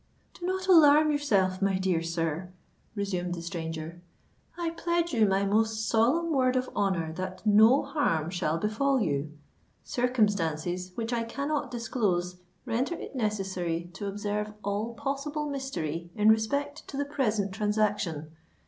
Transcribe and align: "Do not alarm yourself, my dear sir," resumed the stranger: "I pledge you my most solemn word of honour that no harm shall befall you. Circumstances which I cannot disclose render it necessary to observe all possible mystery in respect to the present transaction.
"Do 0.33 0.47
not 0.47 0.67
alarm 0.67 1.11
yourself, 1.11 1.61
my 1.61 1.77
dear 1.77 2.01
sir," 2.01 2.51
resumed 2.95 3.35
the 3.35 3.41
stranger: 3.43 4.01
"I 4.57 4.71
pledge 4.71 5.13
you 5.13 5.27
my 5.27 5.45
most 5.45 5.87
solemn 5.87 6.31
word 6.33 6.55
of 6.55 6.71
honour 6.75 7.13
that 7.13 7.45
no 7.45 7.83
harm 7.83 8.31
shall 8.31 8.57
befall 8.57 8.99
you. 8.99 9.31
Circumstances 9.83 10.91
which 10.95 11.13
I 11.13 11.21
cannot 11.23 11.69
disclose 11.69 12.37
render 12.65 12.95
it 12.95 13.15
necessary 13.15 13.91
to 13.93 14.07
observe 14.07 14.53
all 14.63 14.95
possible 14.95 15.47
mystery 15.47 16.09
in 16.15 16.29
respect 16.29 16.87
to 16.87 16.97
the 16.97 17.05
present 17.05 17.51
transaction. 17.53 18.31